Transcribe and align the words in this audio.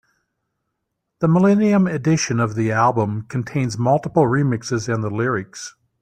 The 1.19 1.27
millennium 1.27 1.85
edition 1.85 2.39
of 2.39 2.55
the 2.55 2.71
album 2.71 3.25
contains 3.27 3.77
multiple 3.77 4.23
remixes 4.23 4.91
and 4.91 5.03
the 5.03 5.11
lyrics. 5.11 5.75